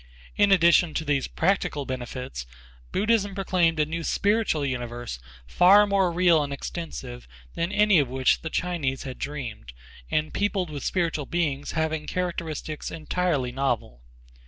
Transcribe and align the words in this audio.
In 0.35 0.51
addition 0.51 0.95
to 0.95 1.05
these 1.05 1.27
practical 1.27 1.85
benefits, 1.85 2.47
Buddhism 2.91 3.35
proclaimed 3.35 3.79
a 3.79 3.85
new 3.85 4.03
spiritual 4.03 4.65
universe 4.65 5.19
far 5.45 5.85
more 5.85 6.11
real 6.11 6.41
and 6.41 6.51
extensive 6.51 7.27
than 7.53 7.71
any 7.71 7.99
of 7.99 8.07
which 8.09 8.41
the 8.41 8.49
Chinese 8.49 9.03
had 9.03 9.19
dreamed, 9.19 9.73
and 10.09 10.33
peopled 10.33 10.71
with 10.71 10.83
spiritual 10.83 11.27
beings 11.27 11.73
having 11.73 12.07
characteristics 12.07 12.89
entirely 12.89 13.51
novel. 13.51 14.01